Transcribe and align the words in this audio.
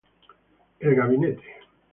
El 0.79 0.95
Gabinete 0.95 1.43